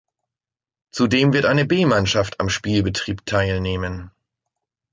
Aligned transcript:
Zudem 0.89 1.31
wird 1.31 1.45
eine 1.45 1.63
B-Mannschaft 1.63 2.39
am 2.39 2.49
Spielbetrieb 2.49 3.23
teilnehmen. 3.27 4.09